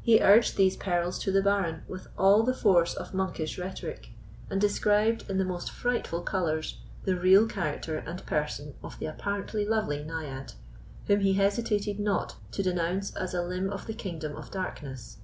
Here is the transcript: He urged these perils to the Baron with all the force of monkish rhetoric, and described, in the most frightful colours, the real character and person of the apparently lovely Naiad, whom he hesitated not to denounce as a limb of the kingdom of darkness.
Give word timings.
He 0.00 0.20
urged 0.20 0.56
these 0.56 0.76
perils 0.76 1.20
to 1.20 1.30
the 1.30 1.40
Baron 1.40 1.84
with 1.86 2.08
all 2.18 2.42
the 2.42 2.52
force 2.52 2.94
of 2.94 3.14
monkish 3.14 3.56
rhetoric, 3.60 4.08
and 4.50 4.60
described, 4.60 5.24
in 5.30 5.38
the 5.38 5.44
most 5.44 5.70
frightful 5.70 6.22
colours, 6.22 6.80
the 7.04 7.14
real 7.14 7.46
character 7.46 7.98
and 7.98 8.26
person 8.26 8.74
of 8.82 8.98
the 8.98 9.06
apparently 9.06 9.64
lovely 9.64 10.02
Naiad, 10.02 10.54
whom 11.06 11.20
he 11.20 11.34
hesitated 11.34 12.00
not 12.00 12.38
to 12.50 12.64
denounce 12.64 13.14
as 13.14 13.34
a 13.34 13.42
limb 13.44 13.70
of 13.70 13.86
the 13.86 13.94
kingdom 13.94 14.34
of 14.34 14.50
darkness. 14.50 15.18